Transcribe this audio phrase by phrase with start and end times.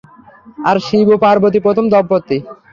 [0.69, 2.37] আর শিব ও পার্বতী প্রথম দম্পতি।